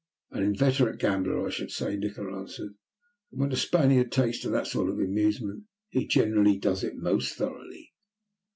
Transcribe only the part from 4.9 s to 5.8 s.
amusement,